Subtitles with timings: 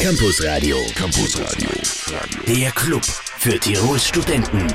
[0.00, 0.76] Campus Radio.
[0.94, 1.68] Campus Radio.
[2.48, 4.66] Der Club für Tirols Studenten.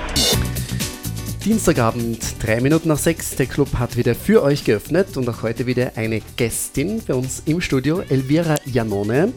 [1.44, 3.32] Dienstagabend, drei Minuten nach sechs.
[3.32, 7.42] Der Club hat wieder für euch geöffnet und auch heute wieder eine Gästin bei uns
[7.48, 9.34] im Studio, Elvira Janone.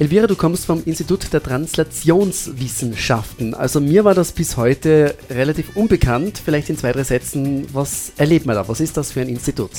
[0.00, 3.54] Elvira, du kommst vom Institut der Translationswissenschaften.
[3.54, 6.42] Also mir war das bis heute relativ unbekannt.
[6.44, 8.66] Vielleicht in zwei, drei Sätzen, was erlebt man da?
[8.66, 9.70] Was ist das für ein Institut?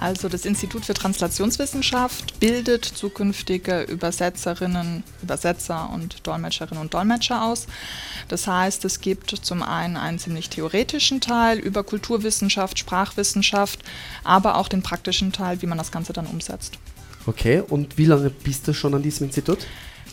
[0.00, 7.66] Also das Institut für Translationswissenschaft bildet zukünftige Übersetzerinnen, Übersetzer und Dolmetscherinnen und Dolmetscher aus.
[8.28, 13.80] Das heißt, es gibt zum einen einen ziemlich theoretischen Teil über Kulturwissenschaft, Sprachwissenschaft,
[14.24, 16.78] aber auch den praktischen Teil, wie man das Ganze dann umsetzt.
[17.26, 19.66] Okay, und wie lange bist du schon an diesem Institut?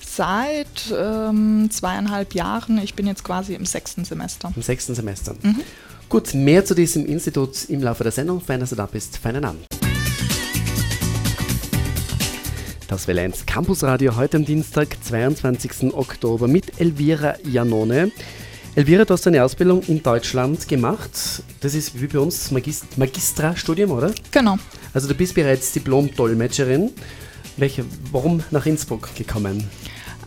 [0.05, 2.77] Seit ähm, zweieinhalb Jahren.
[2.79, 4.51] Ich bin jetzt quasi im sechsten Semester.
[4.53, 5.33] Im sechsten Semester.
[5.41, 5.61] Mhm.
[6.09, 8.41] Gut, mehr zu diesem Institut im Laufe der Sendung.
[8.41, 9.17] Fein, dass du da bist.
[9.17, 9.76] Feinen Abend.
[12.87, 15.93] Das Welle 1 Campus Radio heute am Dienstag, 22.
[15.93, 18.13] Oktober mit Elvira Janone.
[18.75, 21.11] Elvira, du hast deine Ausbildung in Deutschland gemacht.
[21.59, 24.13] Das ist wie bei uns Magist Magistra-Studium, oder?
[24.31, 24.57] Genau.
[24.93, 26.91] Also du bist bereits Diplom-Dolmetscherin.
[27.57, 29.69] Welche, warum nach Innsbruck gekommen?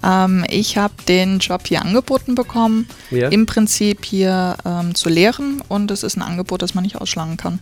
[0.05, 3.29] Ähm, ich habe den Job hier angeboten bekommen, ja.
[3.29, 7.39] im Prinzip hier ähm, zu lehren und es ist ein Angebot, das man nicht ausschlagen
[7.39, 7.59] kann.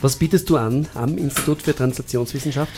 [0.00, 2.72] Was bietest du an am Institut für Translationswissenschaft?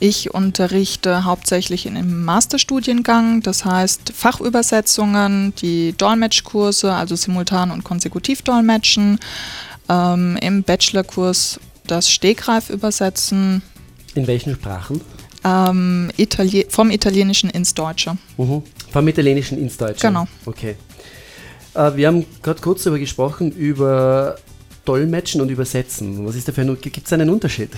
[0.00, 9.18] Ich unterrichte hauptsächlich in einem Masterstudiengang, das heißt Fachübersetzungen, die Dolmetschkurse, also Simultan- und Konsekutivdolmetschen,
[9.88, 13.62] ähm, im Bachelorkurs das Stegreif übersetzen.
[14.14, 15.00] In welchen Sprachen?
[15.44, 18.16] Ähm, Itali vom Italienischen ins Deutsche.
[18.36, 18.62] Mhm.
[18.92, 20.06] Vom Italienischen ins Deutsche?
[20.06, 20.28] Genau.
[20.46, 20.76] Okay.
[21.74, 24.36] Äh, wir haben gerade kurz darüber gesprochen, über
[24.84, 26.24] Dolmetschen und Übersetzen.
[26.24, 27.70] Was ist da für ein, gibt es einen Unterschied?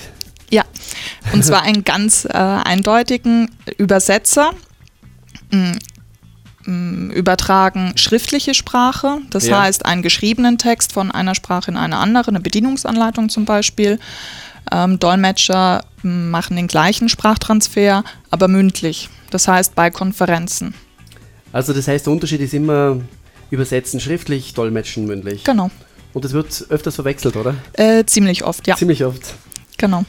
[1.32, 4.52] Und zwar einen ganz äh, eindeutigen Übersetzer.
[5.50, 5.72] Mh,
[6.64, 9.62] mm, übertragen schriftliche Sprache, das ja.
[9.62, 13.98] heißt einen geschriebenen Text von einer Sprache in eine andere, eine Bedienungsanleitung zum Beispiel.
[14.70, 19.08] Ähm, Dolmetscher machen den gleichen Sprachtransfer, aber mündlich.
[19.30, 20.74] Das heißt bei Konferenzen.
[21.52, 22.98] Also das heißt, der Unterschied ist immer
[23.50, 25.44] übersetzen schriftlich, dolmetschen mündlich.
[25.44, 25.70] Genau.
[26.12, 27.54] Und das wird öfters verwechselt, oder?
[27.72, 28.76] Äh, ziemlich oft, ja.
[28.76, 29.34] Ziemlich oft.
[29.76, 30.04] Genau.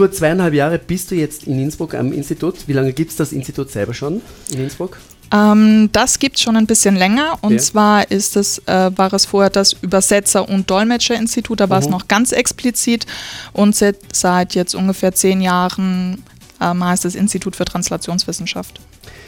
[0.00, 2.66] Gut, zweieinhalb Jahre bist du jetzt in Innsbruck am Institut.
[2.66, 4.96] Wie lange gibt es das Institut selber schon in Innsbruck?
[5.30, 7.36] Ähm, das gibt es schon ein bisschen länger.
[7.42, 7.58] Und ja.
[7.58, 11.90] zwar ist es, äh, war es vorher das Übersetzer- und Dolmetscherinstitut, da war es mhm.
[11.90, 13.04] noch ganz explizit.
[13.52, 16.24] Und seit, seit jetzt ungefähr zehn Jahren
[16.62, 18.80] ähm, heißt es Institut für Translationswissenschaft.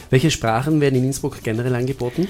[0.08, 2.28] Welche Sprachen werden in Innsbruck generell angeboten?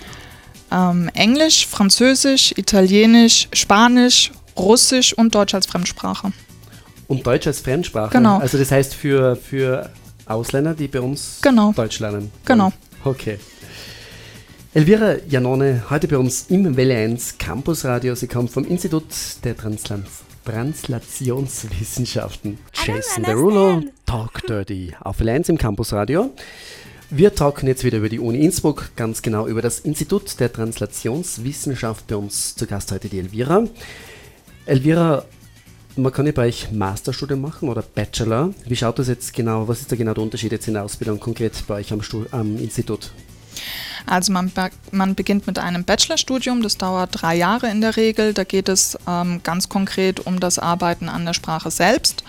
[0.72, 6.32] Ähm, Englisch, Französisch, Italienisch, Spanisch, Russisch und Deutsch als Fremdsprache.
[7.12, 8.10] Und Deutsch als Fremdsprache?
[8.10, 8.38] Genau.
[8.38, 9.90] Also das heißt für, für
[10.24, 11.74] Ausländer, die bei uns genau.
[11.74, 12.32] Deutsch lernen?
[12.46, 12.72] Genau.
[13.04, 13.38] Okay.
[14.72, 18.14] Elvira Janone, heute bei uns im Welle 1 Campus Radio.
[18.14, 19.04] Sie kommt vom Institut
[19.44, 19.98] der Transla
[20.46, 22.56] Translationswissenschaften.
[22.72, 26.30] Jason Derulo, Talk Dirty auf Welle 1 im Campus Radio.
[27.10, 32.06] Wir talken jetzt wieder über die Uni Innsbruck, ganz genau über das Institut der Translationswissenschaft.
[32.06, 33.64] Bei uns zu Gast heute die Elvira.
[34.64, 35.26] Elvira,
[35.96, 38.54] man kann ja bei euch Masterstudium machen oder Bachelor.
[38.66, 39.68] Wie schaut das jetzt genau?
[39.68, 42.58] Was ist da genau der Unterschied jetzt in der Ausbildung konkret bei euch am, am
[42.58, 43.10] Institut?
[44.06, 44.50] Also man,
[44.90, 48.34] man beginnt mit einem Bachelorstudium, das dauert drei Jahre in der Regel.
[48.34, 52.24] Da geht es ähm, ganz konkret um das Arbeiten an der Sprache selbst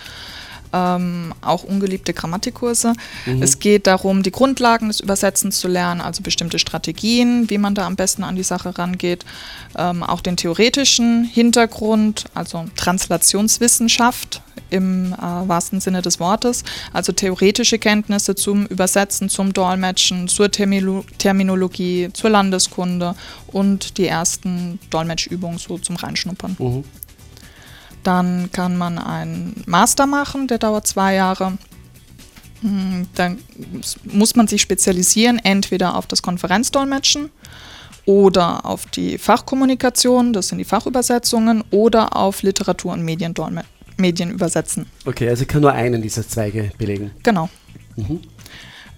[0.74, 2.94] ähm, auch ungeliebte Grammatikkurse.
[3.26, 3.42] Mhm.
[3.42, 7.86] Es geht darum, die Grundlagen des Übersetzens zu lernen, also bestimmte Strategien, wie man da
[7.86, 9.24] am besten an die Sache rangeht,
[9.78, 17.78] ähm, auch den theoretischen Hintergrund, also Translationswissenschaft im äh, wahrsten Sinne des Wortes, also theoretische
[17.78, 23.16] Kenntnisse zum Übersetzen, zum Dolmetschen, zur Termilo Terminologie, zur Landeskunde
[23.48, 26.56] und die ersten Dolmetschübungen so zum Reinschnuppern.
[26.58, 26.84] Mhm.
[28.04, 31.58] Dann kann man einen Master machen, der dauert zwei Jahre.
[32.62, 33.40] Hm, dann
[34.04, 37.30] muss man sich spezialisieren, entweder auf das Konferenzdolmetschen
[38.06, 43.64] oder auf die Fachkommunikation, das sind die Fachübersetzungen, oder auf Literatur- und Mediendolme
[43.98, 44.88] Medien übersetzen.
[45.06, 47.12] Okay, also ich kann nur einen dieser Zweige belegen.
[47.24, 47.50] Genau.
[47.96, 48.22] Mhm.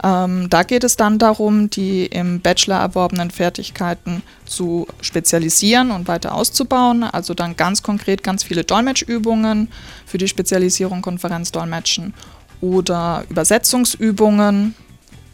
[0.04, 6.36] Ähm, da geht es dann darum, die im Bachelor erworbenen Fertigkeiten zu spezialisieren und weiter
[6.36, 7.04] auszubauen.
[7.04, 9.70] Also dann ganz konkret ganz viele Dolmetschübungen
[10.06, 12.14] für die Spezialisierung Konferenzdolmetschen
[12.62, 14.76] oder Übersetzungsübungen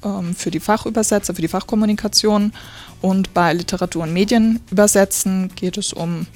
[0.03, 2.53] ähm, für die Fachübersetzer, für die Fachkommunikation.
[3.01, 6.27] Und bei Literatur und Medien übersetzen geht es um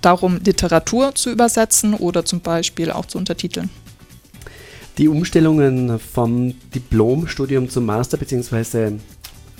[0.00, 3.70] darum, Literatur zu übersetzen oder zum Beispiel auch zu untertiteln.
[4.96, 8.92] Die Umstellungen vom Diplomstudium zum Master bzw.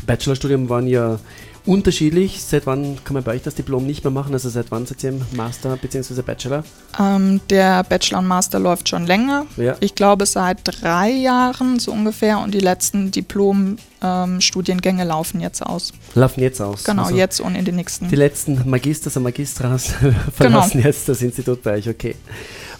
[0.06, 1.18] Bachelorstudium waren ja
[1.66, 2.40] unterschiedlich.
[2.42, 4.32] Seit wann kann man bei euch das Diplom nicht mehr machen?
[4.32, 6.22] Also seit wann seid ihr im Master bzw.
[6.22, 6.62] Bachelor?
[7.00, 9.46] Ähm, der Bachelor und Master läuft schon länger.
[9.56, 9.74] Ja.
[9.80, 15.92] Ich glaube seit drei Jahren so ungefähr und die letzten Diplom-Studiengänge ähm, laufen jetzt aus.
[16.14, 16.84] Laufen jetzt aus.
[16.84, 18.08] Genau, also jetzt und in den nächsten.
[18.08, 19.94] Die letzten Magisters und Magistras
[20.32, 20.86] verlassen genau.
[20.86, 22.14] jetzt das Institut bei euch, okay.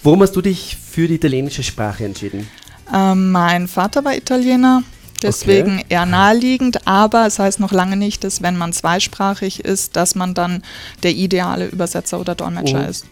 [0.04, 2.46] Warum hast du dich für die italienische Sprache entschieden?
[2.92, 4.82] Ähm, mein Vater war Italiener,
[5.22, 5.86] deswegen okay.
[5.88, 10.34] eher naheliegend, aber es heißt noch lange nicht, dass wenn man zweisprachig ist, dass man
[10.34, 10.62] dann
[11.02, 12.88] der ideale Übersetzer oder Dolmetscher mhm.
[12.90, 13.06] ist.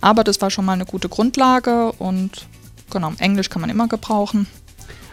[0.00, 2.46] Aber das war schon mal eine gute Grundlage und
[2.90, 4.46] genau, Englisch kann man immer gebrauchen.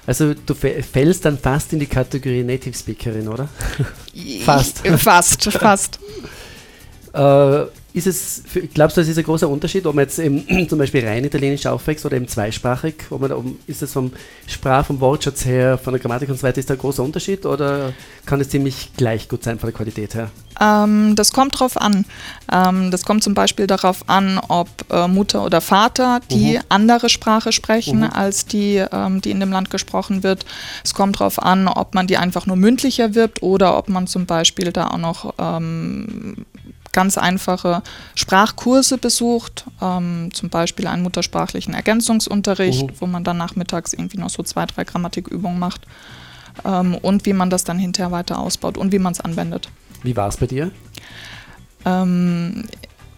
[0.06, 3.50] Also du fällst dann fast in die Kategorie Native Speakerin, oder?
[4.45, 4.88] fast.
[4.88, 6.00] Fast, fast.
[7.13, 8.44] äh, ist es,
[8.74, 11.66] glaubst du, das ist ein großer Unterschied, ob man jetzt eben zum Beispiel rein italienisch
[11.68, 12.95] aufwächst oder eben zweisprachig?
[13.12, 14.12] Ob man, ob, ist das vom
[14.48, 17.45] Sprach, vom Wortschatz her, von der Grammatik und so weiter, ist da ein großer Unterschied
[17.45, 17.94] oder
[18.25, 20.31] kann es ziemlich gleich gut sein von der Qualität her?
[20.60, 22.06] Ähm, das kommt drauf an.
[22.51, 26.63] Ähm, das kommt zum Beispiel darauf an, ob äh, Mutter oder Vater die mhm.
[26.69, 28.10] andere Sprache sprechen mhm.
[28.12, 30.46] als die, ähm, die in dem Land gesprochen wird.
[30.84, 34.25] Es kommt darauf an, ob man die einfach nur mündlich erwirbt oder ob man zum
[34.25, 36.46] Beispiel da auch noch ähm,
[36.94, 37.84] ganz einfache
[38.16, 42.94] Sprachkurse besucht, ähm, zum Beispiel einen muttersprachlichen Ergänzungsunterricht, mhm.
[43.00, 45.81] wo man dann nachmittags irgendwie noch so zwei, drei Grammatikübungen macht
[46.63, 49.69] ähm, und wie man das dann hinterher weiter ausbaut und wie man es anwendet.
[50.04, 50.72] Wie war es bei dir?
[51.86, 52.63] Ähm,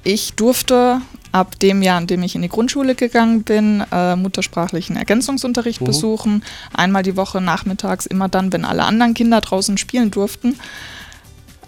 [0.03, 1.01] ich durfte
[1.31, 5.85] ab dem Jahr, in dem ich in die Grundschule gegangen bin, äh, muttersprachlichen Ergänzungsunterricht mhm.
[5.85, 6.43] besuchen.
[6.73, 10.55] Einmal die Woche nachmittags, immer dann, wenn alle anderen Kinder draußen spielen durften.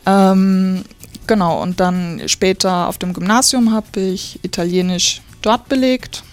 [0.05, 0.83] Ähm,
[1.27, 6.23] Genau, und dann später auf dem Gymnasium habe ich Italienisch dort belegt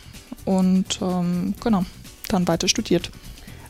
[0.44, 1.84] und ähm, genau,
[2.28, 3.10] dann weiter studiert.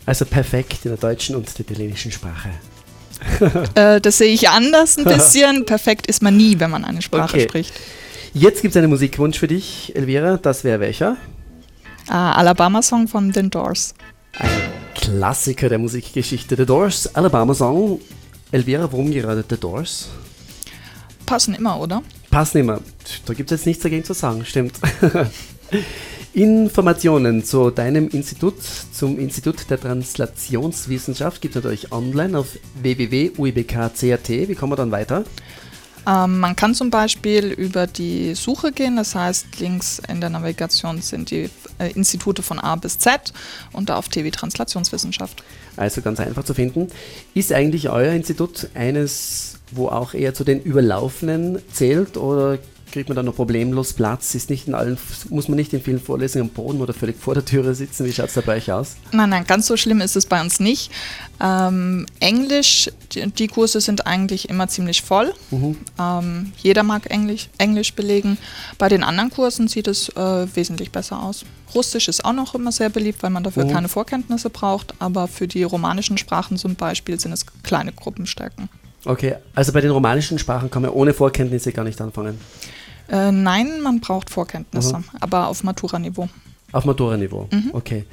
[0.07, 2.51] Also perfekt in der deutschen und der italienischen Sprache.
[3.75, 5.65] äh, das sehe ich anders ein bisschen.
[5.65, 7.49] Perfekt ist man nie, wenn man eine Sprache okay.
[7.49, 7.73] spricht.
[8.35, 10.37] Jetzt gibt es einen Musikwunsch für dich, Elvira.
[10.37, 11.17] Das wäre welcher?
[12.09, 13.95] Ah, Alabama-Song von The Doors.
[14.39, 14.51] Ein
[14.95, 16.57] Klassiker der Musikgeschichte.
[16.57, 18.01] The Doors, Alabama-Song.
[18.51, 20.09] Elvira, warum gerade The Doors?
[21.27, 22.03] Passen immer, oder?
[22.31, 22.81] Passen immer.
[23.27, 24.75] Da gibt es jetzt nichts dagegen zu sagen, stimmt.
[26.35, 28.57] Informationen zu deinem Institut,
[28.93, 34.29] zum Institut der Translationswissenschaft gibt es natürlich online auf www.uibk.cat.
[34.29, 35.25] Wie kommen wir dann weiter?
[36.07, 41.01] Ähm, man kann zum Beispiel über die Suche gehen, das heißt, links in der Navigation
[41.01, 41.49] sind die
[41.79, 43.33] äh, Institute von A bis Z
[43.73, 45.43] und da auf TV Translationswissenschaft.
[45.77, 46.89] Also ganz einfach zu finden.
[47.35, 52.59] Ist eigentlich euer Institut eines wo auch eher zu den Überlaufenden zählt oder
[52.93, 54.35] kriegt man da noch problemlos Platz?
[54.35, 54.99] Ist nicht in allen,
[55.31, 58.07] muss man nicht in vielen Vorlesungen am Boden oder völlig vor der Türe sitzen?
[58.07, 58.97] Wie schaut es da bei euch aus?
[59.13, 60.91] Nein, nein, ganz so schlimm ist es bei uns nicht.
[61.41, 65.35] Ähm, Englisch, die, die, Kurse sind eigentlich immer ziemlich voll.
[65.51, 65.77] Mhm.
[65.99, 68.39] Ähm, jeder mag Englisch, Englisch belegen.
[68.79, 71.45] Bei den anderen Kursen sieht es äh, wesentlich besser aus.
[71.75, 73.73] Russisch ist auch noch immer sehr beliebt, weil man dafür mhm.
[73.73, 74.95] keine Vorkenntnisse braucht.
[75.01, 78.69] Aber für die romanischen Sprachen zum Beispiel sind es kleine Gruppenstärken.
[79.05, 82.39] Okay, also bei den romanischen Sprachen kann man ohne Vorkenntnisse gar nicht anfangen.
[83.11, 85.05] Äh, nein, man braucht Vorkenntnisse, mhm.
[85.21, 86.29] aber auf Matura-Niveau.
[86.73, 87.71] Auf Matura-Niveau, mhm.
[87.73, 88.05] okay.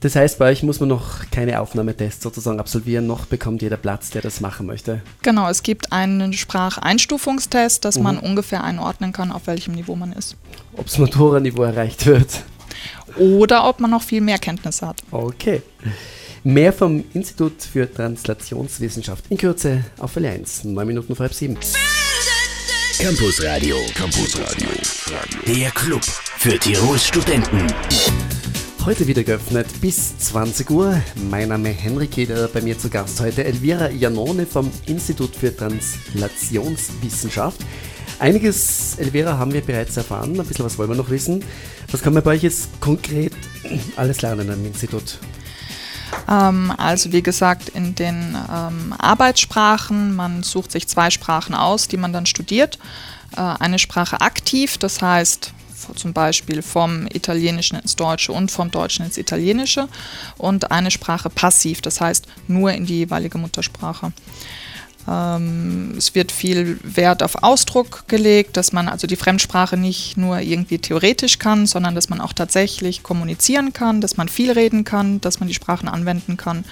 [0.00, 4.10] Das heißt, bei euch muss man noch keine Aufnahmetests sozusagen absolvieren, noch bekommt jeder Platz,
[4.10, 5.00] der das machen möchte.
[5.22, 8.02] Genau, es gibt einen Spracheinstufungstest, dass mhm.
[8.04, 10.36] man ungefähr einordnen kann, auf welchem Niveau man ist.
[10.76, 12.44] Ob das Matura-Niveau erreicht wird.
[13.16, 15.02] Oder ob man noch viel mehr Kenntnisse hat.
[15.10, 15.62] Okay.
[16.44, 21.56] Mehr vom Institut für Translationswissenschaft in Kürze auf Welle 1, 9 Minuten vor halb 7.
[22.98, 24.68] Campus Radio, Campus Radio,
[25.46, 27.66] der Club für Tirols Studenten.
[28.84, 31.02] Heute wieder geöffnet bis 20 Uhr.
[31.28, 35.54] Mein Name ist Henrik Eder, bei mir zu Gast heute Elvira Janone vom Institut für
[35.54, 37.58] Translationswissenschaft.
[38.20, 40.38] Einiges, Elvira, haben wir bereits erfahren.
[40.38, 41.44] Ein bisschen was wollen wir noch wissen.
[41.90, 43.32] Was kann man bei euch jetzt konkret
[43.96, 45.18] alles lernen am Institut?
[46.28, 51.96] Ähm, also wie gesagt, in den ähm, Arbeitssprachen, man sucht sich zwei Sprachen aus, die
[51.96, 52.78] man dann studiert.
[53.36, 55.52] Äh, eine Sprache aktiv, das heißt
[55.94, 59.88] zum Beispiel vom Italienischen ins Deutsche und vom Deutschen ins Italienische
[60.36, 64.12] und eine Sprache passiv, das heißt nur in die jeweilige Muttersprache.
[65.08, 70.40] Ähm, es wird viel Wert auf Ausdruck gelegt, dass man also die Fremdsprache nicht nur
[70.40, 75.20] irgendwie theoretisch kann, sondern dass man auch tatsächlich kommunizieren kann, dass man viel reden kann,
[75.20, 76.64] dass man die Sprachen anwenden kann.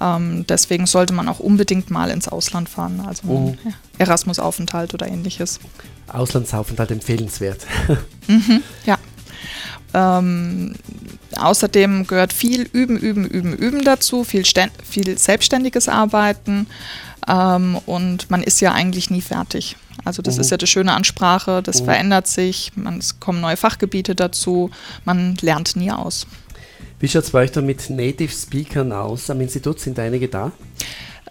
[0.00, 3.54] Ähm, deswegen sollte man auch unbedingt mal ins Ausland fahren, also oh.
[3.98, 5.60] Erasmus-Aufenthalt oder ähnliches.
[6.08, 7.66] Auslandsaufenthalt empfehlenswert.
[8.28, 8.98] mhm, ja.
[9.92, 10.74] Ähm,
[11.36, 16.68] außerdem gehört viel Üben, Üben, Üben, Üben dazu, viel, viel selbstständiges Arbeiten
[17.28, 19.76] ähm, und man ist ja eigentlich nie fertig.
[20.04, 20.40] Also das mhm.
[20.42, 21.86] ist ja das Schöne an Sprache, das mhm.
[21.86, 24.70] verändert sich, man, es kommen neue Fachgebiete dazu,
[25.04, 26.26] man lernt nie aus.
[26.98, 29.30] Wie schaut es bei euch da mit Native Speakern aus?
[29.30, 30.52] Am Institut sind einige da?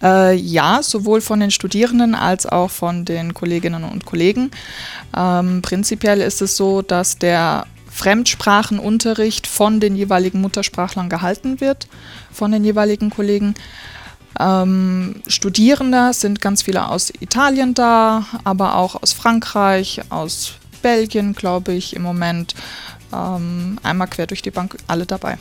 [0.01, 4.51] Äh, ja, sowohl von den Studierenden als auch von den Kolleginnen und Kollegen.
[5.15, 11.88] Ähm, prinzipiell ist es so, dass der Fremdsprachenunterricht von den jeweiligen Muttersprachlern gehalten wird,
[12.31, 13.55] von den jeweiligen Kollegen.
[14.39, 21.74] Ähm, Studierende sind ganz viele aus Italien da, aber auch aus Frankreich, aus Belgien, glaube
[21.74, 22.55] ich, im Moment.
[23.12, 25.38] Ähm, einmal quer durch die Bank alle dabei.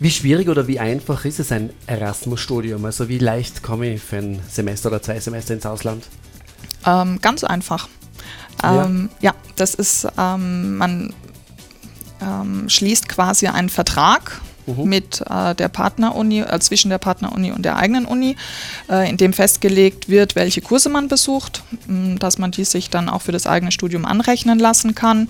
[0.00, 2.84] Wie schwierig oder wie einfach ist es ein Erasmus-Studium?
[2.86, 6.04] Also wie leicht komme ich für ein Semester oder zwei Semester ins Ausland?
[6.86, 7.88] Ähm, ganz einfach.
[8.64, 9.32] Ähm, ja.
[9.32, 9.36] ja.
[9.56, 11.14] das ist, ähm, man
[12.22, 14.84] ähm, schließt quasi einen Vertrag mhm.
[14.84, 18.36] mit äh, der Partneruni, äh, zwischen der Partneruni und der eigenen Uni,
[18.90, 23.08] äh, in dem festgelegt wird, welche Kurse man besucht, mh, dass man die sich dann
[23.08, 25.28] auch für das eigene Studium anrechnen lassen kann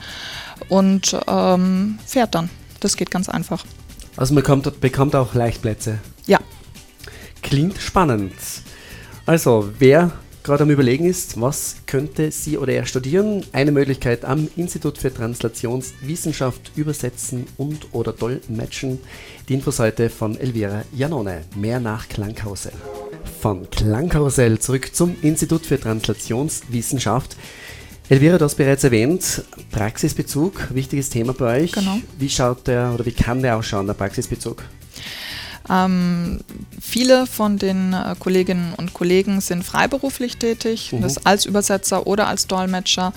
[0.68, 2.50] und ähm, fährt dann.
[2.80, 3.64] Das geht ganz einfach.
[4.16, 5.98] Also man kommt, bekommt auch Leichtplätze.
[6.26, 6.38] Ja.
[7.42, 8.34] Klingt spannend.
[9.26, 13.44] Also, wer gerade am Überlegen ist, was könnte sie oder er studieren.
[13.52, 18.98] Eine Möglichkeit am Institut für Translationswissenschaft übersetzen und oder dolmetschen.
[19.48, 21.42] Die Infoseite von Elvira Janone.
[21.56, 22.72] Mehr nach Klangkarussell.
[23.40, 27.36] Von Klangkarussell zurück zum Institut für Translationswissenschaft.
[28.08, 31.72] Elvira, du hast bereits erwähnt, Praxisbezug, wichtiges Thema bei euch.
[31.72, 31.98] Genau.
[32.18, 34.64] Wie schaut der oder wie kann der ausschauen, der Praxisbezug?
[35.70, 36.40] Ähm,
[36.80, 41.02] viele von den äh, Kolleginnen und Kollegen sind freiberuflich tätig, mhm.
[41.02, 43.12] das als Übersetzer oder als Dolmetscher.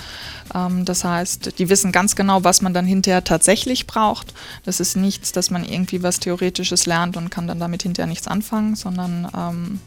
[0.54, 4.34] Ähm, das heißt, die wissen ganz genau, was man dann hinterher tatsächlich braucht.
[4.66, 8.28] Das ist nichts, dass man irgendwie was Theoretisches lernt und kann dann damit hinterher nichts
[8.28, 9.80] anfangen, sondern ähm,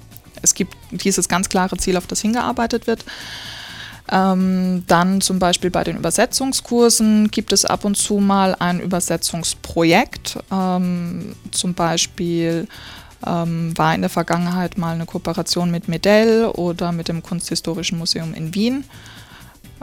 [0.43, 3.05] es gibt dieses ganz klare Ziel, auf das hingearbeitet wird.
[4.11, 10.39] Ähm, dann zum Beispiel bei den Übersetzungskursen gibt es ab und zu mal ein Übersetzungsprojekt.
[10.53, 12.69] Ähm, zum Beispiel
[13.27, 18.33] ähm, war in der Vergangenheit mal eine Kooperation mit Medell oder mit dem Kunsthistorischen Museum
[18.35, 18.85] in Wien.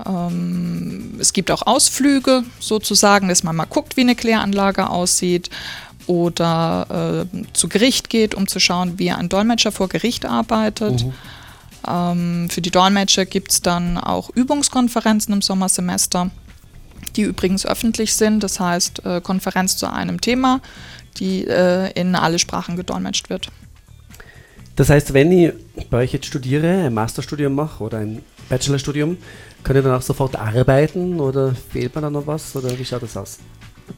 [0.06, 5.50] Ähm, es gibt auch Ausflüge sozusagen, dass man mal guckt, wie eine Kläranlage aussieht
[6.08, 11.06] oder äh, zu Gericht geht, um zu schauen, wie ein Dolmetscher vor Gericht arbeitet.
[11.06, 11.13] Mhm.
[11.88, 16.30] Ähm, für die Dolmetscher gibt es dann auch Übungskonferenzen im Sommersemester,
[17.16, 18.44] die übrigens öffentlich sind.
[18.44, 20.62] Das heißt, äh, Konferenz zu einem Thema,
[21.18, 23.50] die äh, in alle Sprachen gedolmetscht wird.
[24.75, 25.54] Das heißt, wenn ich
[25.90, 29.18] bei euch jetzt studiere, ein Masterstudium mache oder ein Bachelorstudium,
[29.63, 33.04] kann ich dann auch sofort arbeiten oder fehlt mir da noch was oder wie schaut
[33.04, 33.40] das aus?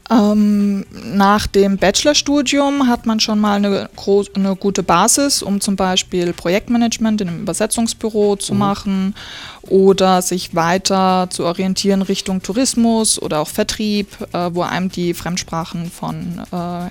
[0.08, 3.90] Ähm, nach dem Bachelorstudium hat man schon mal eine,
[4.34, 8.58] eine, gute Basis, um zum Beispiel Projektmanagement in einem Übersetzungsbüro zu mhm.
[8.58, 9.14] machen
[9.62, 15.90] oder sich weiter zu orientieren Richtung Tourismus oder auch Vertrieb, äh, wo einem die Fremdsprachen
[15.90, 16.86] von, äh,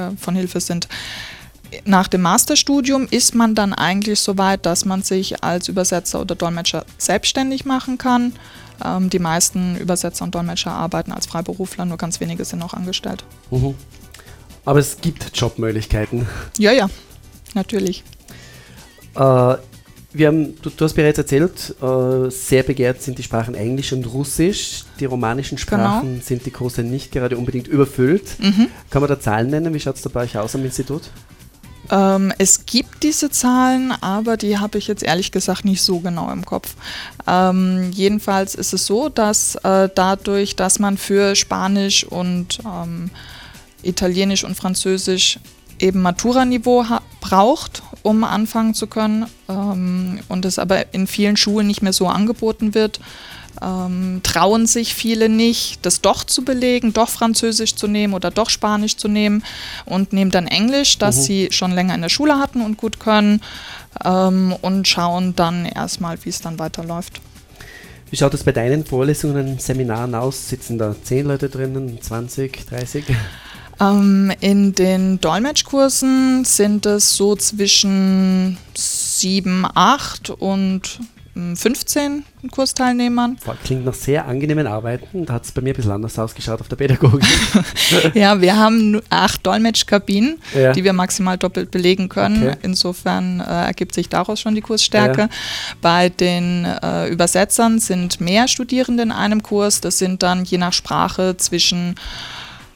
[0.00, 0.88] äh, von Hilfe sind.
[1.86, 6.34] Nach dem Masterstudium ist man dann eigentlich so weit, dass man sich als Übersetzer oder
[6.34, 8.34] Dolmetscher selbstständig machen kann
[8.84, 13.24] ähm, die meisten Übersetzer und Dolmetscher arbeiten als Freiberufler, nur ganz wenige sind noch angestellt.
[13.50, 13.74] Mhm.
[14.64, 16.28] Aber es gibt Jobmöglichkeiten.
[16.58, 16.88] Ja, ja,
[17.54, 18.04] natürlich.
[19.14, 19.56] Äh,
[20.14, 24.04] wir haben, du, du, hast bereits erzählt, äh, sehr begehrt sind die Sprachen Englisch und
[24.12, 24.84] Russisch.
[25.00, 25.66] Die romanischen genau.
[25.66, 26.22] Sprachen genau.
[26.22, 28.38] sind die Kurse nicht gerade unbedingt überfüllt.
[28.38, 28.68] Mhm.
[28.90, 29.72] Kann man da Zahlen nennen?
[29.72, 31.02] Wie schaut es da bei euch aus am Institut?
[31.92, 36.32] Ähm, es gibt diese Zahlen, aber die habe ich jetzt ehrlich gesagt nicht so genau
[36.32, 36.74] im Kopf.
[37.26, 43.10] Ähm, jedenfalls ist es so, dass äh, dadurch, dass man für Spanisch und ähm,
[43.82, 45.38] Italienisch und Französisch
[45.78, 46.84] eben Matura-Niveau
[47.20, 52.08] braucht, um anfangen zu können ähm, und es aber in vielen Schulen nicht mehr so
[52.08, 53.00] angeboten wird,
[53.62, 58.50] ähm, trauen sich viele nicht, das doch zu belegen, doch Französisch zu nehmen oder doch
[58.50, 59.44] Spanisch zu nehmen
[59.84, 61.22] und nehmen dann Englisch, das mhm.
[61.22, 63.40] sie schon länger in der Schule hatten und gut können
[64.04, 67.20] ähm, und schauen dann erstmal, wie es dann weiterläuft.
[68.10, 70.50] Wie schaut es bei deinen Vorlesungen, Seminaren aus?
[70.50, 73.04] Sitzen da 10 Leute drinnen, 20, 30?
[73.80, 81.00] Ähm, in den Dolmetschkursen sind es so zwischen 7, 8 und
[81.34, 83.38] 15 Kursteilnehmern.
[83.64, 85.24] Klingt nach sehr angenehmen Arbeiten.
[85.24, 87.24] Da hat es bei mir ein bisschen anders ausgeschaut auf der Pädagogik.
[88.14, 90.72] ja, wir haben acht Dolmetschkabinen, ja.
[90.72, 92.48] die wir maximal doppelt belegen können.
[92.48, 92.56] Okay.
[92.62, 95.22] Insofern äh, ergibt sich daraus schon die Kursstärke.
[95.22, 95.28] Ja.
[95.80, 99.80] Bei den äh, Übersetzern sind mehr Studierende in einem Kurs.
[99.80, 101.94] Das sind dann je nach Sprache zwischen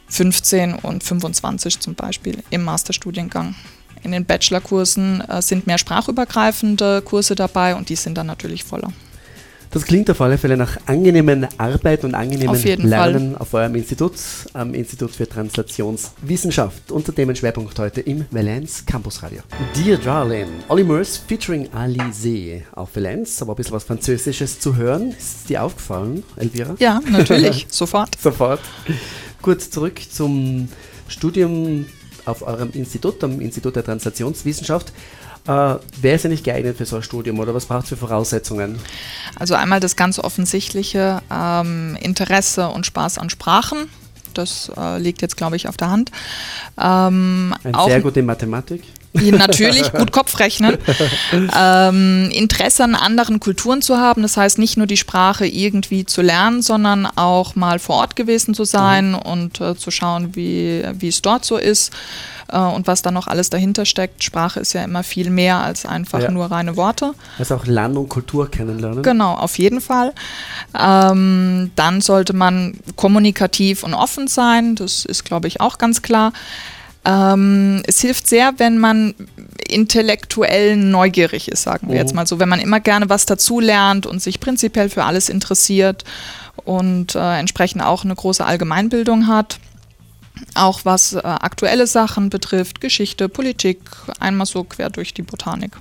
[0.08, 3.54] 15 und 25 zum Beispiel im Masterstudiengang.
[4.02, 8.92] In den Bachelorkursen äh, sind mehr sprachübergreifende Kurse dabei und die sind dann natürlich voller.
[9.70, 12.56] Das klingt auf alle Fälle nach angenehmen Arbeit und angenehmen
[12.88, 13.40] Lernen Fall.
[13.40, 14.12] auf eurem Institut,
[14.54, 16.90] am Institut für Translationswissenschaft.
[16.90, 19.40] Unter Themenschwerpunkt heute im Valenz Campus Radio.
[19.74, 24.76] Dear Darling, Olly Murs featuring Ali See auf Valenz, aber ein bisschen was Französisches zu
[24.76, 25.10] hören.
[25.10, 26.76] Ist dir aufgefallen, Elvira?
[26.78, 28.16] Ja, natürlich, sofort.
[28.20, 28.60] Sofort.
[29.42, 30.68] Gut, zurück zum
[31.08, 31.86] Studium
[32.26, 34.92] auf eurem Institut, am Institut der Translationswissenschaft.
[35.46, 37.96] Äh, wer ist ja nicht geeignet für so ein Studium oder was braucht es für
[37.96, 38.78] Voraussetzungen?
[39.38, 43.88] Also einmal das ganz offensichtliche ähm, Interesse und Spaß an Sprachen.
[44.34, 46.10] Das äh, liegt jetzt, glaube ich, auf der Hand.
[46.78, 48.82] Ähm, Ein sehr gut in Mathematik.
[49.32, 50.78] Natürlich gut Kopfrechnen.
[51.56, 56.22] ähm, Interesse an anderen Kulturen zu haben, das heißt nicht nur die Sprache irgendwie zu
[56.22, 61.08] lernen, sondern auch mal vor Ort gewesen zu sein und äh, zu schauen, wie, wie
[61.08, 61.92] es dort so ist
[62.50, 64.22] äh, und was da noch alles dahinter steckt.
[64.24, 66.30] Sprache ist ja immer viel mehr als einfach Ja.
[66.30, 67.12] nur reine Worte.
[67.38, 69.02] Also auch Land und Kultur kennenlernen.
[69.02, 70.12] Genau, auf jeden Fall.
[70.78, 74.74] Ähm, dann sollte man kommunikativ und offen sein.
[74.76, 76.32] Das ist, glaube ich, auch ganz klar.
[77.06, 79.14] Ähm, es hilft sehr, wenn man
[79.68, 82.00] intellektuell neugierig ist, sagen wir Mhm.
[82.00, 82.38] jetzt mal so.
[82.40, 86.04] Wenn man immer gerne was dazu lernt und sich prinzipiell für alles interessiert
[86.64, 89.58] und äh, entsprechend auch eine große Allgemeinbildung hat.
[90.54, 93.78] Auch was äh, aktuelle Sachen betrifft, Geschichte, Politik,
[94.18, 95.72] einmal so quer durch die Botanik.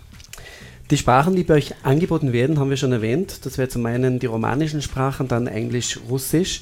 [0.92, 3.40] Die Sprachen, die bei euch angeboten werden, haben wir schon erwähnt.
[3.46, 6.62] Das wäre zum einen die romanischen Sprachen, dann Englisch, Russisch,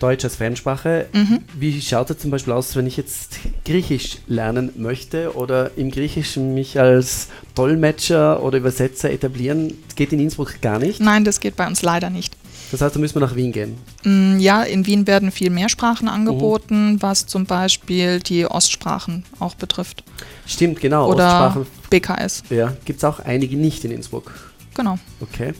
[0.00, 1.06] Deutsch als Fremdsprache.
[1.12, 1.40] Mhm.
[1.54, 6.52] Wie schaut es zum Beispiel aus, wenn ich jetzt Griechisch lernen möchte oder im Griechischen
[6.54, 9.72] mich als Dolmetscher oder Übersetzer etablieren?
[9.86, 11.00] Das geht in Innsbruck gar nicht.
[11.00, 12.36] Nein, das geht bei uns leider nicht.
[12.72, 13.76] Das heißt, da müssen wir nach Wien gehen.
[14.04, 19.54] Mm, Ja, in Wien werden viel mehr Sprachen angeboten, was zum Beispiel die Ostsprachen auch
[19.54, 20.02] betrifft.
[20.46, 21.08] Stimmt, genau.
[21.08, 24.32] Oder Ostsprachen BKS, ja, gibt es auch einige nicht in Innsbruck.
[24.74, 24.98] genau.
[25.20, 25.52] Okay.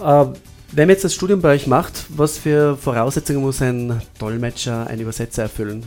[0.00, 0.24] Äh,
[0.72, 5.00] wenn man jetzt das Studium bei euch macht, was für Voraussetzungen muss ein Dolmetscher, ein
[5.00, 5.86] Übersetzer erfüllen?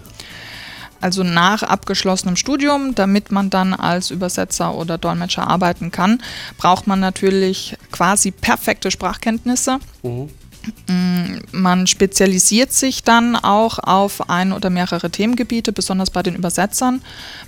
[1.02, 6.22] Also nach abgeschlossenem Studium, damit man dann als Übersetzer oder Dolmetscher arbeiten kann,
[6.58, 9.80] braucht man natürlich quasi perfekte Sprachkenntnisse.
[10.04, 10.30] Mhm.
[10.88, 17.02] Mm, Man spezialisiert sich dann auch auf ein oder mehrere Themengebiete, besonders bei den Übersetzern.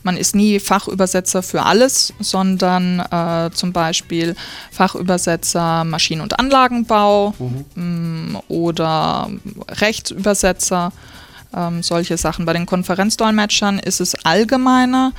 [0.04, 4.36] Man ist nie Fachübersetzer für alles, sondern äh, zum Beispiel
[4.72, 7.34] Fachübersetzer Maschinen- und Anlagenbau
[7.76, 9.30] mm, oder
[9.68, 10.92] Rechtsübersetzer,
[11.56, 12.46] ähm, solche Sachen.
[12.46, 15.14] Bei den Konferenzdolmetschern ist es allgemeiner,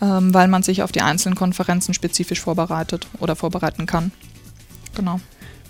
[0.00, 4.12] ähm, weil man sich auf die einzelnen Konferenzen spezifisch vorbereitet oder vorbereiten kann.
[4.94, 5.20] Genau.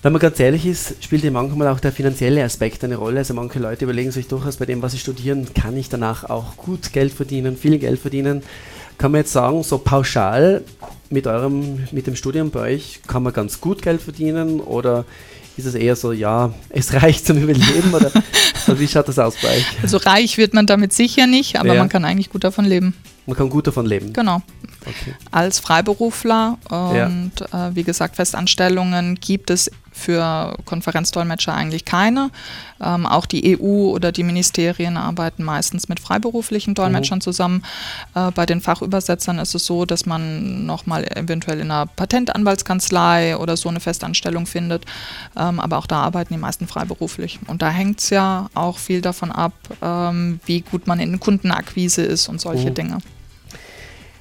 [0.05, 3.21] Wenn man ganz ehrlich ist, spielt ja manchmal auch der finanzielle Aspekt eine Rolle.
[3.21, 6.59] Also manche Leute überlegen sich durchaus bei dem, was sie studieren, kann ich danach auch
[6.59, 8.43] gut Geld verdienen, viel Geld verdienen.
[8.99, 10.61] Kann man jetzt sagen, so pauschal
[11.09, 15.07] mit eurem, mit dem Studium bei euch, kann man ganz gut Geld verdienen oder
[15.57, 18.11] ist es eher so, ja, es reicht zum Überleben oder,
[18.67, 19.67] oder wie schaut das aus bei euch?
[19.81, 21.81] Also reich wird man damit sicher nicht, aber Ja.
[21.81, 22.93] man kann eigentlich gut davon leben.
[23.26, 24.12] Man kann gut davon leben.
[24.12, 24.42] Genau.
[24.82, 25.14] Okay.
[25.30, 32.30] Als Freiberufler und äh, wie gesagt, Festanstellungen gibt es für Konferenzdolmetscher eigentlich keine.
[32.82, 37.62] Ähm, auch die EU oder die Ministerien arbeiten meistens mit freiberuflichen Dolmetschern zusammen.
[38.14, 43.56] Äh, bei den Fachübersetzern ist es so, dass man nochmal eventuell in einer Patentanwaltskanzlei oder
[43.56, 44.84] so eine Festanstellung findet.
[45.37, 47.38] Ähm, aber auch da arbeiten die meisten freiberuflich.
[47.46, 52.02] Und da hängt es ja auch viel davon ab, ähm, wie gut man in Kundenakquise
[52.02, 52.74] ist und solche Mhm.
[52.74, 52.98] Dinge.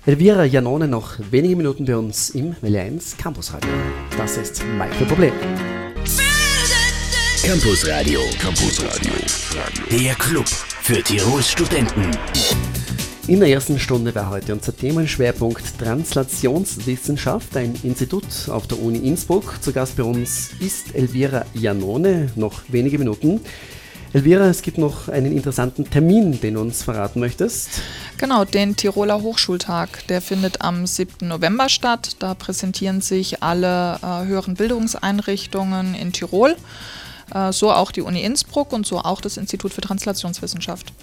[0.05, 3.71] Elvira Janone noch wenige Minuten bei uns im Welle 1 Campus Radio.
[4.17, 5.31] Das ist Michael Problem.
[7.41, 8.19] Campus Radio.
[8.37, 9.13] Campus Radio.
[9.89, 12.11] Der Club für Tirols Studenten.
[13.29, 19.63] In der ersten Stunde war heute unser Themenschwerpunkt Translationswissenschaft, ein Institut auf der Uni Innsbruck.
[19.63, 23.39] Zu Gast bei uns ist Elvira Janone, noch wenige Minuten.
[24.13, 27.81] Elvira, es gibt noch einen interessanten Termin, den du uns verraten möchtest.
[28.19, 31.27] Genau, den Tiroler Hochschultag, der findet am 7.
[31.27, 32.17] November statt.
[32.19, 36.55] Da präsentieren sich alle äh, höheren Bildungseinrichtungen in Tirol,
[37.33, 40.93] äh, so auch die Uni Innsbruck und so auch das Institut für Translationswissenschaft.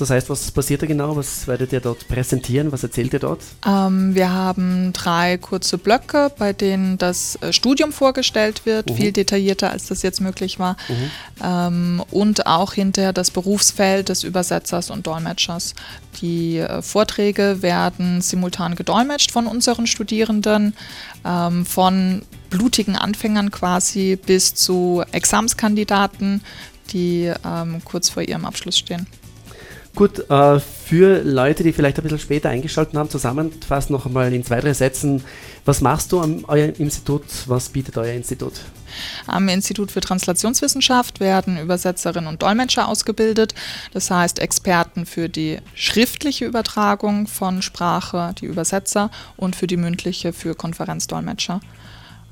[0.00, 1.16] Das heißt, was passiert da genau?
[1.16, 2.72] Was werdet ihr dort präsentieren?
[2.72, 3.40] Was erzählt ihr dort?
[3.66, 9.70] Ähm, wir haben drei kurze Blöcke, bei denen das äh, Studium vorgestellt wird, viel detaillierter
[9.70, 10.76] als das jetzt möglich war.
[11.42, 15.74] Ähm, und auch hinterher das Berufsfeld des Übersetzers und Dolmetschers.
[16.22, 20.74] Die äh, Vorträge werden simultan gedolmetscht von unseren Studierenden,
[21.24, 26.42] ähm, von blutigen Anfängern quasi bis zu Examenskandidaten,
[26.92, 29.06] die ähm, kurz vor ihrem Abschluss stehen.
[29.94, 34.44] Gut, äh, für Leute, die vielleicht ein bisschen später eingeschaltet haben, zusammenfassend noch einmal in
[34.44, 35.24] zwei, drei Sätzen.
[35.64, 37.24] Was machst du am eurem Institut?
[37.46, 38.52] Was bietet euer Institut?
[39.26, 43.54] Am Institut für Translationswissenschaft werden Übersetzerinnen und Dolmetscher ausgebildet.
[43.92, 50.32] Das heißt Experten für die schriftliche Übertragung von Sprache, die Übersetzer, und für die mündliche
[50.32, 51.60] für Konferenzdolmetscher.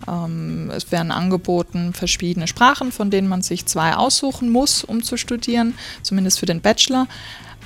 [0.07, 5.17] Ähm, es werden angeboten verschiedene Sprachen, von denen man sich zwei aussuchen muss, um zu
[5.17, 7.07] studieren, zumindest für den Bachelor.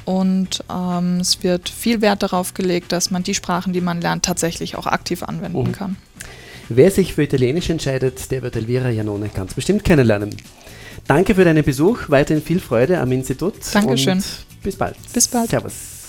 [0.04, 4.24] Und ähm, es wird viel Wert darauf gelegt, dass man die Sprachen, die man lernt,
[4.24, 5.72] tatsächlich auch aktiv anwenden mhm.
[5.72, 5.96] kann.
[6.68, 10.34] Wer sich für Italienisch entscheidet, der wird Elvira Janone ganz bestimmt kennenlernen.
[11.06, 13.54] Danke für deinen Besuch, weiterhin viel Freude am Institut.
[13.72, 14.22] Dankeschön.
[14.62, 14.96] bis bald.
[15.12, 15.50] Bis bald.
[15.50, 16.01] Servus.